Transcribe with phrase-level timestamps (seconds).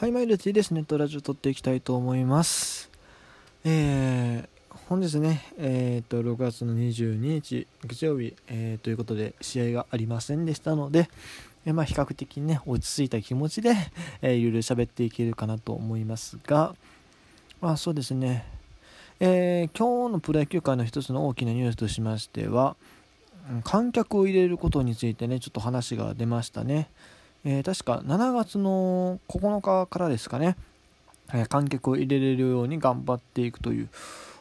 [0.00, 0.72] はい、マイルティです。
[0.72, 2.90] ネットラジオ撮っていきたいと思います。
[3.66, 11.10] えー、本日ね、えー、っと、6月の22日、月曜日、えー、ということで、試合がありませんでしたので、
[11.66, 13.74] えー、まあ、比較的ね、落ち着いた気持ちで、
[14.22, 16.74] えー、いろいろ喋っていけるかなと思いますが、
[17.60, 18.46] まあ、そうですね、
[19.20, 22.74] えー、今日のプロ野球界の一つの大きなニュースとしましては、
[23.64, 26.88] 観客を入れることについてね、ちょっと話が出ましたね。
[27.44, 30.56] えー、確か7月の9日からですかね、
[31.32, 33.88] えー、観客を入れれるように頑張っていくという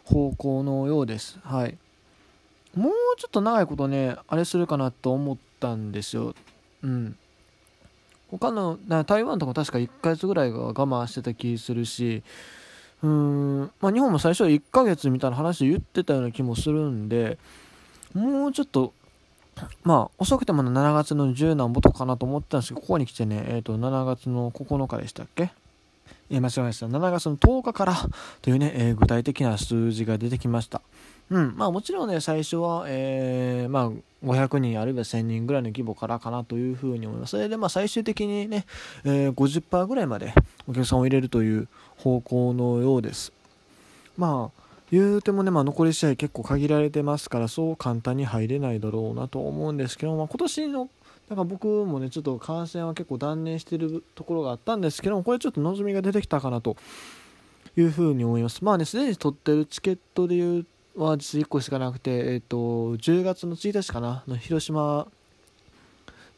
[0.03, 1.40] 方向のようです。
[1.43, 1.77] はい。
[2.76, 6.35] もうちょっと長いことね、あれするかなと思ったんですよ。
[6.84, 7.17] うん。
[8.31, 12.23] 他の、台湾とか確か1ヶ月ぐらいが我慢してた気するし、
[13.02, 17.38] うーん、まあ日本も最初は1ヶ月みたいな話で言ってたような気もするんで、
[18.13, 18.93] もうちょっと
[19.84, 25.52] まあ、遅くても7月の10何歩とかなと思ったんですけど、ここに来てね、えっ、ー、と、7月の9日でしたっけ？
[26.32, 26.88] えー、間違えました。
[26.88, 27.95] 7月の10日から
[28.41, 30.82] というね、えー、具体的な数字が出てきました。
[31.30, 31.55] うん。
[31.55, 33.91] まあもちろんね、最初は、えー、まあ、
[34.26, 37.32] 500人あるいは1000人ぐらいの規模からかなというふうに思います。
[37.32, 38.65] それでまあ最終的にね、
[39.05, 40.34] えー、50%ぐらいまで
[40.68, 43.32] お客さんを入れるという方向のようです。
[44.18, 44.60] まあ、
[44.91, 50.90] 言うてもね、まあ、残り試合結構限られてますから、そう簡単に入れないだろうなと思うんですけど、まあ、今年の
[51.29, 56.76] なんか僕もね、ちょっと感染は結構断念してるところがあったんですけども、これちょっと望みが出てきたかなと
[57.77, 58.63] いうふうに思います。
[58.63, 60.65] まあね、すでに取ってるチケットで言う
[60.96, 62.57] は実1個しかなくて、えっ、ー、と、
[62.98, 65.07] 10月の1日かな、の広島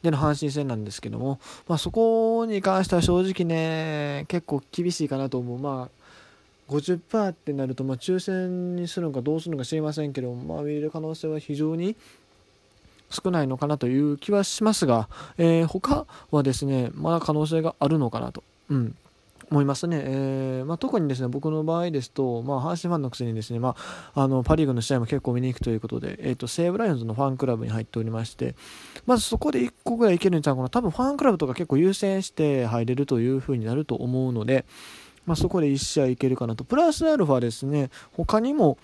[0.02, 5.58] での阪神戦なんですけども、まあ、そこに関しては正直ね、結構厳しいかなと思う。
[5.58, 6.01] まあ
[6.72, 11.96] 50%ってなると、まあ、抽選にするのかどうするのか知りませんけど、まあ、見れる可能性は非常に
[13.10, 18.96] 少ないのかなという気はしますが、えー、他はですね、まだ可能性があるのかなと、うん、
[19.50, 20.00] 思いますね。
[20.02, 23.76] えー、まあ、特にですね、僕の場合ですと、まあ、阪神ファンのくせにですね、ま
[24.14, 28.54] あ、あの、パリーグの試合も結構見に行くということで、え、ー、と、西武ライオンズのファンクラブに入っておりまして、
[29.04, 30.70] まずそこで1個ぐらいいけるんちゃうかな。
[30.70, 34.64] 多分ファンクラブとか結構優先して入れるという風になると思うので、
[35.26, 36.64] まあ、そこで1試合いけるかなと。
[36.64, 38.78] プラスアルファですね、他にも、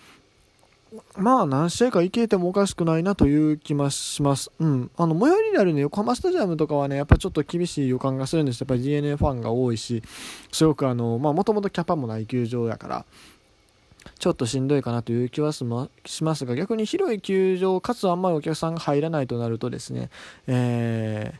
[1.17, 4.51] まあ何試合かいけてもおかしくないなという気もします。
[4.59, 4.91] うん。
[4.97, 8.61] あの、最寄りにあるね、横浜スタジアムとかはね、やっぱちょっと厳しい予感がするんです。
[8.61, 10.03] やっぱり DNA ファンが多いし、
[10.51, 13.05] すごくあの、まあもともとキャパもない球場やから、
[14.19, 15.89] ちょっとしんどいかなという気はしま
[16.35, 20.09] すが、逆に広い球場、かつあんまりお客さんが入らないとなるとですね、
[20.47, 21.39] えー、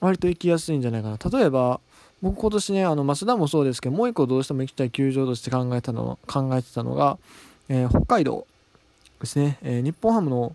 [0.00, 1.38] 割と行きやすいんじゃないかな。
[1.38, 1.80] 例えば、
[2.22, 7.18] 僕今年ね、あの、増田もそうですけど、もう一個どうしても行きたい球場として考えたの、考えてたのが、
[7.68, 8.46] えー、北海道
[9.20, 10.54] ですね、えー、日本ハムの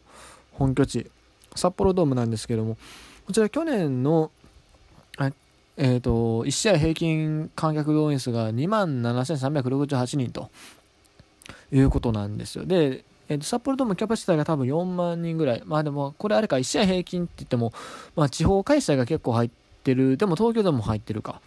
[0.54, 1.10] 本拠地、
[1.56, 2.78] 札幌ドームなんですけども、
[3.26, 4.32] こちら去年の、
[5.78, 10.52] えっ、ー、と、1試合平均観客動員数が2万7368人と
[11.72, 12.66] いうことなんですよ。
[12.66, 15.64] で、えー、と札幌ドームキャパシティが多分4万人ぐらい。
[15.66, 17.74] まあでも、これあれか、1試合平均って言っても、
[18.16, 19.50] まあ地方開催が結構入っ
[19.84, 20.18] てる。
[20.18, 21.42] でも東京ドームも入ってるか。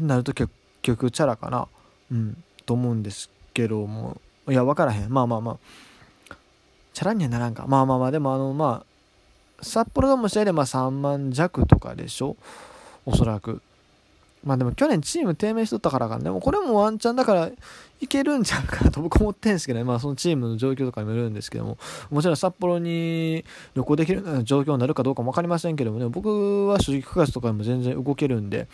[0.00, 0.50] なると結
[0.82, 1.68] 局チャラかな、
[2.10, 5.12] うん、と思うんですけども、いや、分からへん。
[5.12, 6.34] まあまあまあ、
[6.92, 7.66] チャラにはならんか。
[7.66, 8.86] まあまあまあ、でもあの、まあ、
[9.60, 12.36] 札幌ドーム試合でまあ3万弱とかでしょ？
[13.04, 13.60] おそらく。
[14.44, 17.50] まあでも去年チーム低迷しとったからかでもこれもワンチャンだから
[18.00, 19.84] いけるんちゃうかなと僕思ってんですけどね。
[19.84, 21.76] まあそのチームの状況とかにもよるんですけども、
[22.10, 23.44] もちろん札幌に
[23.74, 25.98] 旅行できるような状況になるかどうかも分かりませんけども。
[25.98, 28.68] ね、僕は正直9月とかでも全然動けるんで、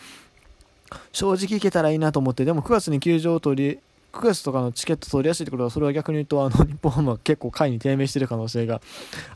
[1.12, 3.78] 正直行けたらいいなと思って、でも9月に球場を取り、
[4.12, 8.80] 9月とかのチケット取りやすいってことは、それは逆に言うと、あの、日本ハムは結構下位に低迷してる可能性が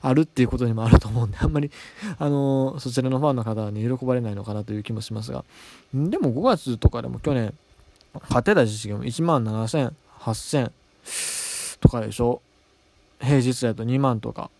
[0.01, 1.71] あるっていうことにもあると思うんで、あんまり、
[2.19, 5.45] あの、そちらのファンの方に喜ばれないのかなという気もしますが、
[5.93, 7.53] でも5月とかでも去年、
[8.15, 10.71] 勝てた実績も1万7000、8000
[11.81, 12.41] とかでしょ？
[13.21, 14.51] 平日だと2万とか。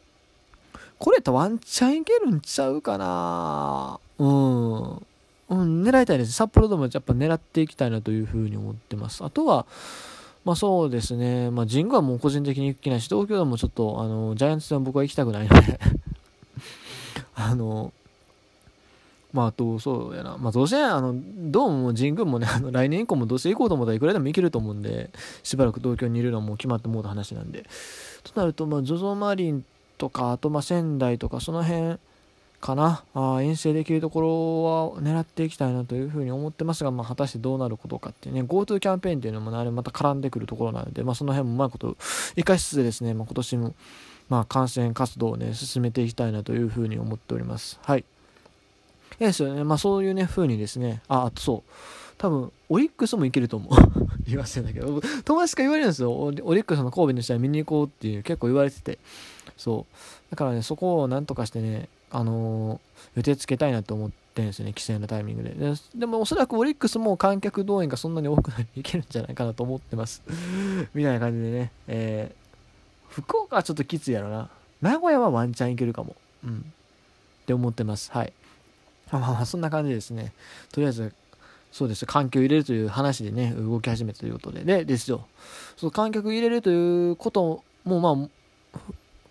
[0.99, 5.07] これってワンチャンいけるんちゃうかなうん。
[5.49, 6.33] うん、狙いたいです。
[6.33, 9.25] 札幌ドームやっぱ狙っていきたいなというふうに思ってます。
[9.25, 9.67] あとは、
[10.45, 15.81] まあそうですね、まあ神宮はもう個人的に行きないし、東京ドームもちょっと、あの、ジャイアンツ戦は僕は行きたくないので
[17.35, 17.93] あの、
[19.33, 20.39] まあ、あと、そうやな。
[20.39, 25.11] まあ、どうせ、あの、ドームも神宮もね、あの、来年以降もどうせ行こうと思ったらいくらでも行けると思うんで、
[25.43, 27.67] しばらく東京にいるのはもう決まってもうた話なんで。
[28.25, 29.65] となると、まあ、ZOZO マリン
[29.99, 31.99] とか、あと、まあ、仙台とか、その辺、
[32.61, 33.05] かな。
[33.15, 34.63] あ遠征できるところ
[34.97, 41.97] は狙っていきたいなというふうに思ってますが、まあ、果たしてどうなることかっていうね GoTo キャンペーンっていうのも、ね、また絡んでくるところなので、まあ、その辺もうまいこと
[42.35, 43.75] 生かしつつですね、まあ、今年も、
[44.29, 47.79] まあ、感染活動をね進めていきたいなというふうに思っております。
[47.83, 48.05] はい。
[49.19, 49.65] ですよね。
[49.65, 51.03] まあそういうね風にですね。
[51.09, 51.71] ああとそう。
[52.19, 53.73] 多分オリックスもいけると思う。
[54.27, 55.01] 言わせんだけど。
[55.25, 56.13] 友達から言われるんですよ。
[56.13, 58.99] オリックスの神戸の試合見に行こうっていう結構言われてて。
[59.57, 60.31] そう。
[60.31, 62.79] だからねそこをなんとかしてねあのー、
[63.17, 65.51] 予定つけたいなと思ってるんですよね規制のタイミングで。
[65.51, 70.23] ででもおそらくオリックスも観客動員がそんなに多くないいけるんじゃないかなと思ってます。
[70.95, 74.51] みたいな感じでね、えー、福岡はちょっときついやろな。
[74.81, 76.15] 名古屋はワンチャンいけるかも。
[76.45, 76.59] うん。
[76.59, 76.63] っ
[77.47, 78.11] て思ってます。
[78.13, 78.33] はい。
[79.11, 80.33] まあまあそんな感じですね。
[80.73, 81.13] とりあえず
[81.73, 84.65] そうです環境入れるという話でね動き始めたということで。
[84.65, 85.27] でですよ。
[85.77, 88.29] そう観客入れるということもまあ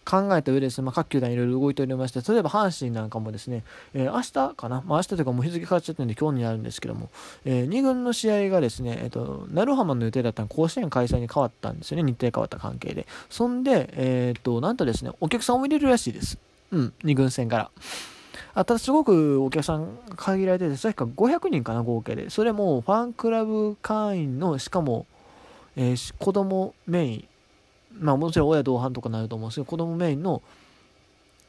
[0.08, 3.64] 考えた上ですね、まあ、各球団いろいろ動いておりまして、例えば阪神なんかもですね、
[3.94, 7.10] えー、明日かな、まあ、明日というかもう日付変わっちゃってるんで今日になるんですけども、
[7.44, 13.06] えー、2軍の試合がですね、えっ、ー、と、鳴浜の予定だったの甲子園開催に変わったんですよね、日程変わった関係で。
[13.30, 16.38] そんで、えっ、と、なんとですね、お客さんを入れるらしいです。
[16.72, 17.72] うん、2軍戦から。
[18.54, 22.30] あただすごくお客さん限られてて、確から500人かな、合計で。
[22.30, 25.06] それもファンクラブ会員の、しかも、
[25.76, 27.28] えー、子供メイン、
[28.00, 30.42] まあもちろん親同伴とかなると思うんですけど、子供メインの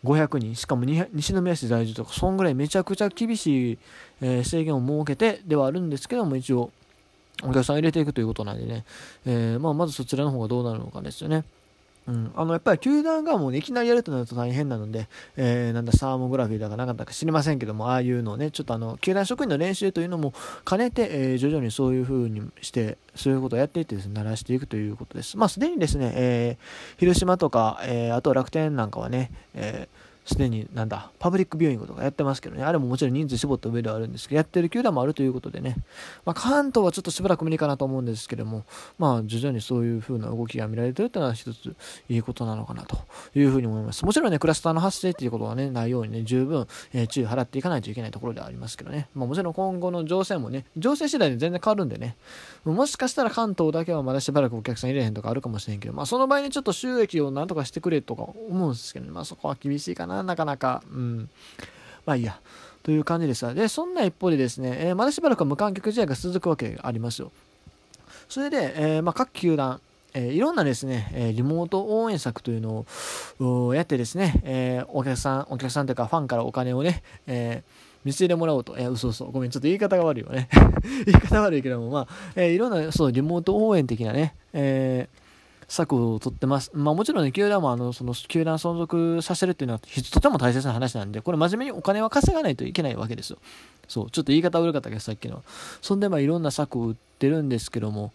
[0.05, 3.79] 500人、しかも西宮市在住とか、そんぐらいめちゃくちゃ厳しい、
[4.21, 6.71] えー、制限を設けてではあるんですけども、一応、
[7.43, 8.85] お客さん入れていくということなんでね、
[9.27, 11.45] えー、まあ、まずそちらの方がどうなるのかですよね。
[12.09, 20.33] うん、あのやっぱり球団がもう、ね、いきなりやるとなると大変なので、えー、なんだサーモグラフィーだかなかったか知りませんけども、ああいうのをね、ちょっとあの球団職員の練習というのも
[20.67, 25.37] 兼ねて、えー、徐々にそういう風にして、そういうことをやっていってです、ね、鳴らしていくということです。
[25.37, 32.63] まあ、すでにですね、えー、広島とか、えあと楽天なんかはね、えーすでになんだパブリックビューイングとかやってますけどね。
[32.63, 35.77] あれももちろん人数絞った上ではあるんですけどやってる球団もあるということでね、
[36.27, 38.65] まあ、関東はちょっとしばらく無理かなと思うんですけども
[38.99, 41.75] まあ徐々にそういう風な動きが見られてるというのは一つ
[42.11, 42.99] いいことなのかなと
[43.35, 44.05] いうふうに思います。
[44.05, 52.17] もちろんねクラスターの発生っていうことはねないようにね十分、えー、注意払っていかないといけないところではありますけどね、まあ、もちろん今後の情勢もね情勢次第で全然変わるんでね。
[52.65, 60.18] もしかしたら関東だけはまだしばらくお客さん入れへんとかあるかもしれんけどまあその場合にちょっと収益をなんとかしてくれとか思うんですけど、ね、まあそこは厳しいかな。
[60.23, 61.29] なかなかうん。
[62.06, 62.41] まあいいや。
[62.82, 63.55] という感じです。
[63.55, 67.31] で、そんな一方でですね、えー、まだしばらくは無観客試合が続くわけがありますよ。
[68.31, 69.81] それで、えー、まあ、各球団、
[70.15, 72.87] えー、いろんなですね、えリモート応援策というの
[73.41, 77.62] をやってですね、えお客さん、お客さんというかファンからお金をね、え
[78.06, 78.75] 見せてもらおうと。
[78.79, 79.26] えー、嘘嘘。
[79.26, 80.49] ごめん、ちょっと言い方が悪いよね。
[81.05, 85.28] 言い方悪いけども、まあ、えいろんな、そう、リモート応援的なね、えー
[85.69, 86.70] 策を取ってます。
[86.73, 93.38] まあもちろんね、球団もあの、その球団存続させるっていうのはとても大切な話なんで、これ真面目にお金は稼がないといけないわけですよ。
[93.87, 95.44] そう、ちょっと言い方悪かったけど、さっきの。
[95.82, 98.12] そんでまあいろんな策を打ってるんですけども、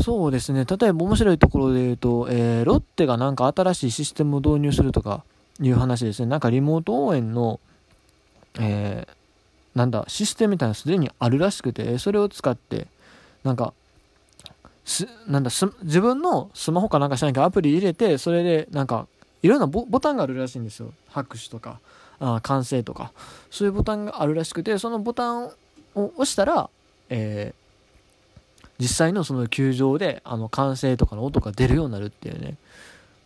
[0.00, 5.24] そうですね、例えば面白いところで言うと、えー、ロッテがなんか新しいシステムを導入するとか
[5.60, 6.26] いう話ですね。
[6.26, 7.58] なんかリモート応援の、
[8.60, 12.86] えー、なんだ、システムみたいなのすでにあるらしくて、それを使って、
[13.42, 13.74] なんか、
[14.88, 15.50] すなんだ
[15.82, 19.06] 自分のスマホかなんかしなきゃアプリ入れてそれでなんか
[19.42, 20.92] いろんなボタンがあるらしいんですよ。
[21.10, 21.78] 拍手とか
[22.18, 23.12] あ完成とか。
[23.50, 25.50] そういうボタンがあるらしくてそのボタン
[25.94, 26.70] を押したら、
[27.10, 32.56] えー、実際のその球場であの完成とかの音が出るようになるっていうね。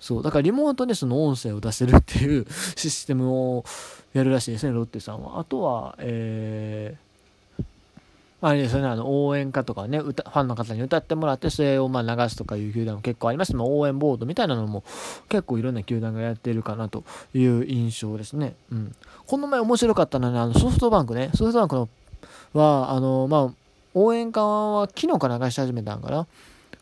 [0.01, 3.65] そうだからリモートでその音声を出せるっていうシステムを
[4.13, 5.39] やるらしいですねロッテさんは。
[5.39, 7.12] あとはえー
[8.49, 13.55] あ、れですよね、あの応援歌とかね歌、ファンの方に歌ってもらって、それをまあ流すとかいう球団も結構あります。
[13.55, 14.83] まあ、応援ボードみたいなのも
[15.29, 18.57] 結構いろんな球団がやってるかなという印象ですね。
[18.73, 18.93] うん。
[19.27, 21.89] この前面白かったのはね、あのソフトバンクね、ソフトバンクの
[22.53, 23.55] は、あの、まあ、
[23.95, 26.27] 応援歌は昨日から流し始めたんかな。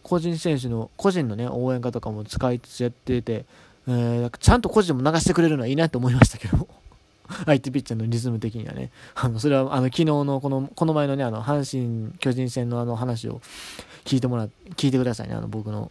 [0.03, 3.45] 個人選手の、個人のね、応援歌とかも使いつつやってて、
[3.87, 6.67] えー、ちゃんと個人も流してくれるのはいいなと思いましたけど。
[7.47, 8.91] 相手ピッチャーのリズム的にはね。
[9.15, 13.41] あの、それは、あの、昨日のこの、この前のね、あの、阪神、巨人戦のあの話を
[14.05, 15.35] 聞いてもら、聞いてくださいね。
[15.35, 15.91] あの、僕の、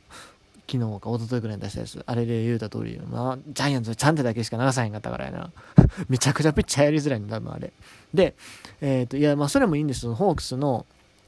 [0.70, 2.04] 昨日か一昨日くらいに出したやつ。
[2.06, 5.52] あれで言うた通り、まあ、ジャイアンツはちゃんとだけしか流さへんかったからやな。
[6.08, 7.74] めちゃくちゃピッチャーやりづらいんだ、多分あれ。
[8.14, 8.36] で、
[8.82, 10.14] えっ、ー、と、いや、まあ、それもいいんですよ。
[10.14, 10.86] ホークスの、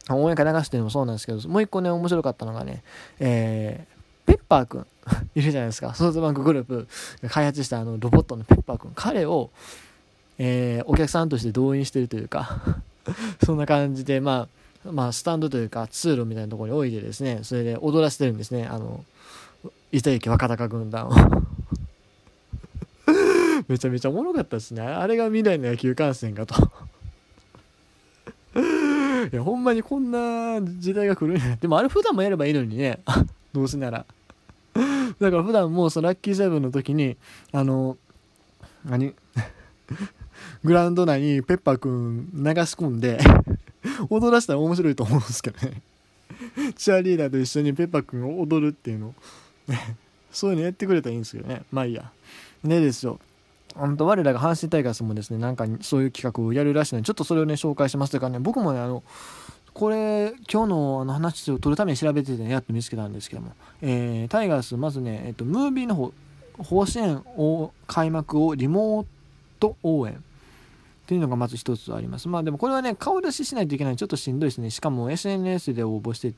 [0.09, 2.83] 応援歌流してるのもそうなんですけど、もう一個ね、面白かったのがね、
[3.19, 4.87] えー、ペッパーくん
[5.35, 5.93] いるじゃないですか。
[5.95, 6.87] ソフトバンクグループ
[7.23, 8.91] が開発したあのロボットのペッパーくん。
[8.95, 9.49] 彼を、
[10.43, 12.81] えー、お客さんとして動員してるというか
[13.45, 14.47] そんな感じで、ま
[14.85, 19.05] あ、まあ、スタンドというか通路みたいなところに置いてですね、それで踊らせてるんですね、あの、
[19.91, 21.11] 板行若隆軍団を
[23.67, 24.81] めちゃめちゃおもろかったですね。
[24.81, 26.55] あれが未来の野球観戦かと
[29.31, 31.55] いや、ほんまにこんな時代が来るんや。
[31.57, 32.99] でもあれ普段もやればいいのにね。
[33.53, 34.07] どうせなら。
[35.19, 37.15] だから普段もそのラッキーセブンの時に、
[37.51, 37.95] あの、
[38.83, 39.13] 何？
[40.63, 43.19] グラウンド内にペッパーくん流し込んで
[44.09, 45.81] 踊らせたら面白いと思うんですけどね。
[46.75, 49.15] チアリーダーと一緒にペッパーくんを踊るっていうの。
[50.31, 51.63] そういうのやってくれたらいいんですけどね。
[51.71, 52.11] まあいいや。
[52.63, 53.19] でですよ。
[53.75, 59.03] 本当我らが阪神タイガースもですねなんかそういう企画をやるらしいのでちょっとそれをね紹介しますというかね僕もねあの
[59.73, 66.11] これ今日のあの話を取るために調べてて、ね、やっと見つけたんですけども、えー、タイガースまずね、えっと、ムービーの方
[66.57, 69.07] 甲子園を開幕をリモー
[69.59, 70.21] ト応援。
[71.11, 72.29] っていうのがまず一つあります。
[72.29, 74.69] まあでもこれはね、顔出ししないといけないちょっとしんどいですね。
[74.69, 76.33] しかも SNS で応募して、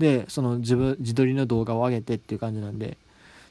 [0.00, 2.98] で、その自分、自撮りの動画を上げてっていう感じなんで、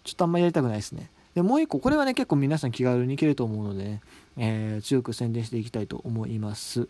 [0.03, 1.09] ちょっとあんまりやりたくないですね。
[1.33, 4.01] で、もう一個、これはね、結構皆さん気軽にいけると思うのでね、
[4.35, 6.89] えー、強く宣伝していきたいと思います。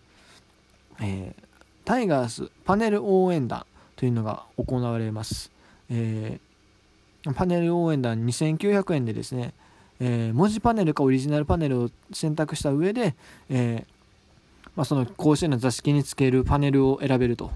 [1.00, 1.44] えー、
[1.86, 5.52] タイガースパネル応援団というのが行われます。
[5.92, 9.54] えー、パネル応援団2900円でですね、
[10.00, 13.16] えー、文字パネルかオリジナルパネルを選択した上で、
[13.50, 17.52] えー、まあ、その甲子園の座敷につけるパネルを選べると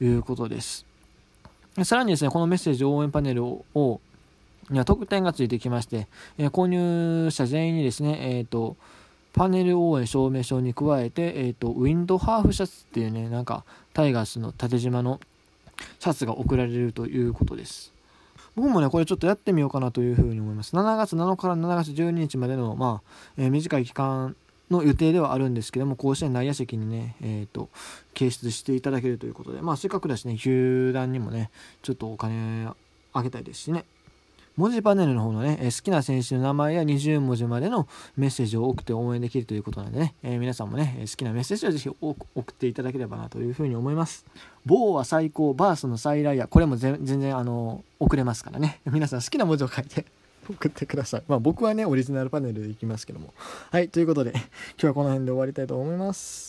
[0.00, 0.86] いうことです。
[1.84, 4.00] さらにですね、このメッセージ応援パネルを、
[4.70, 6.06] には特典がついてきまして、
[6.38, 8.76] えー、購入者全員にですね、えっ、と、
[9.32, 15.20] パネル応援証明書に加えて、えっ、と、ウィンドハーフシャツっていうね、なんか、タイガースの縦縞の
[15.98, 17.92] シャツが送られるということです。
[18.56, 20.74] 僕もね、これちょっとやってみようかなというふうに思います。
[20.74, 24.36] 7月7日から7月12日までの、まあ、えー、短い期間
[24.70, 27.68] の予定ではあるんですけども、甲子園内野席にね、えっ、ー、と、
[28.14, 31.50] 掲出していただけるということで、まあ、せっかくだしね、球団にもね、
[31.82, 32.68] ちょっとお金
[33.12, 33.84] あげたいですしね。
[34.60, 37.88] 文字パネルの方のね、え好きな選手の名前や20文字までの
[38.18, 44.26] メッセージを送って応援できるということなんでね、えー、皆さんもね、好きなメッセージをぜひ送っていただければなというふうに思います。
[44.66, 48.80] 棒は最高、バースの再来や、これも全然あの、送れますからね。
[48.84, 50.04] 皆さん好きな文字を書いて
[50.46, 51.22] 送ってください。
[51.26, 53.32] まあ僕はね、オリジナルパネルでいきますけども。
[53.70, 54.42] はい、ということで、今
[54.76, 56.48] 日はこの辺で終わりたいと思います。